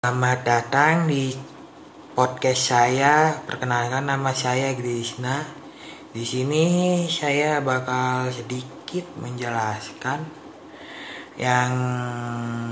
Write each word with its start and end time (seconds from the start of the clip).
Selamat 0.00 0.48
datang 0.48 1.12
di 1.12 1.28
podcast 2.16 2.72
saya. 2.72 3.36
Perkenalkan 3.44 4.08
nama 4.08 4.32
saya 4.32 4.72
Grisna. 4.72 5.44
Di 6.16 6.24
sini 6.24 6.64
saya 7.04 7.60
bakal 7.60 8.32
sedikit 8.32 9.04
menjelaskan 9.20 10.24
yang 11.36 11.72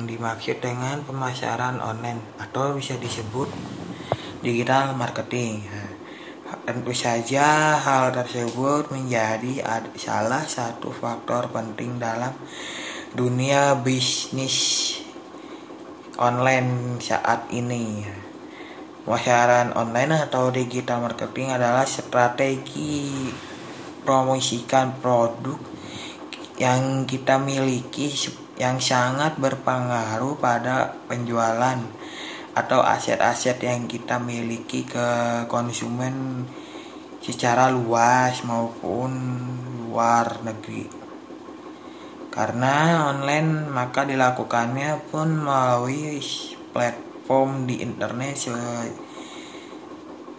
dimaksud 0.08 0.56
dengan 0.64 1.04
pemasaran 1.04 1.84
online 1.84 2.40
atau 2.40 2.72
bisa 2.72 2.96
disebut 2.96 3.52
digital 4.40 4.96
marketing. 4.96 5.68
Tentu 6.64 6.96
saja 6.96 7.76
hal 7.76 8.08
tersebut 8.16 8.88
menjadi 8.88 9.84
salah 10.00 10.48
satu 10.48 10.88
faktor 10.96 11.52
penting 11.52 12.00
dalam 12.00 12.32
dunia 13.12 13.76
bisnis 13.76 14.87
online 16.18 16.98
saat 16.98 17.46
ini. 17.54 18.02
Pemasaran 19.06 19.72
online 19.72 20.28
atau 20.28 20.52
digital 20.52 21.00
marketing 21.00 21.54
adalah 21.54 21.88
strategi 21.88 23.24
promosikan 24.04 25.00
produk 25.00 25.56
yang 26.60 27.06
kita 27.06 27.40
miliki 27.40 28.12
yang 28.58 28.82
sangat 28.82 29.38
berpengaruh 29.38 30.36
pada 30.42 30.92
penjualan 31.06 31.78
atau 32.52 32.82
aset-aset 32.82 33.62
yang 33.62 33.86
kita 33.86 34.18
miliki 34.18 34.82
ke 34.82 35.08
konsumen 35.46 36.42
secara 37.22 37.70
luas 37.70 38.42
maupun 38.42 39.14
luar 39.86 40.42
negeri. 40.42 40.97
Karena 42.38 43.10
online 43.10 43.66
maka 43.66 44.06
dilakukannya 44.06 45.10
pun 45.10 45.42
melalui 45.42 46.22
platform 46.70 47.66
di 47.66 47.82
internet 47.82 48.38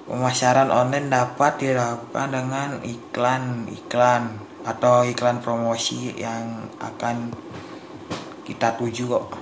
pemasaran 0.07 0.71
online 0.71 1.11
dapat 1.11 1.59
dilakukan 1.59 2.31
dengan 2.31 2.79
iklan-iklan 2.87 4.39
atau 4.63 5.03
iklan 5.03 5.43
promosi 5.43 6.15
yang 6.15 6.71
akan 6.79 7.35
kita 8.47 8.79
tuju 8.79 9.03
kok. 9.19 9.35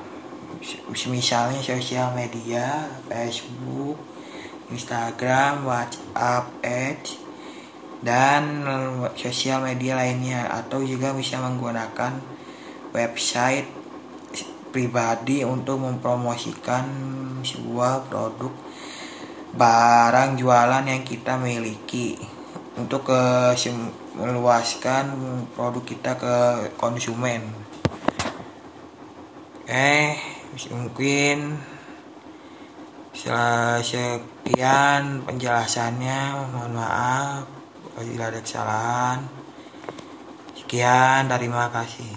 Misalnya 0.89 1.61
sosial 1.61 2.17
media 2.17 2.89
Facebook 3.05 4.01
Instagram 4.73 5.61
WhatsApp 5.61 6.57
Ads 6.65 7.21
dan 8.01 8.65
sosial 9.13 9.61
media 9.61 9.93
lainnya 9.93 10.49
atau 10.49 10.81
juga 10.81 11.13
bisa 11.13 11.37
menggunakan 11.37 12.36
website 12.97 13.69
pribadi 14.73 15.45
untuk 15.45 15.85
mempromosikan 15.85 16.85
sebuah 17.45 18.09
produk 18.09 18.53
barang 19.53 20.37
jualan 20.41 20.83
yang 20.85 21.05
kita 21.05 21.37
miliki 21.37 22.17
untuk 22.77 23.09
ke 23.09 23.53
meluaskan 24.17 25.13
produk 25.53 25.83
kita 25.85 26.11
ke 26.17 26.35
konsumen. 26.77 27.41
Eh, 29.65 30.13
mungkin 30.69 31.57
sekian 33.81 35.25
penjelasannya. 35.25 36.19
Mohon 36.53 36.73
maaf 36.77 37.43
apabila 37.91 38.29
ada 38.29 38.39
kesalahan. 38.45 39.19
Sekian, 40.53 41.25
terima 41.27 41.67
kasih. 41.73 42.13